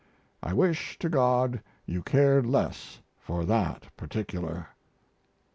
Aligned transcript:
I 0.41 0.51
wish 0.51 0.97
to 0.97 1.09
God 1.09 1.61
you 1.85 2.01
cared 2.01 2.47
less 2.47 3.01
for 3.19 3.45
that 3.45 3.85
particular. 3.97 4.65